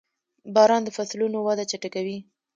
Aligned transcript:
•باران 0.55 0.81
د 0.83 0.89
فصلونو 0.97 1.37
وده 1.47 1.63
چټکوي. 1.71 2.17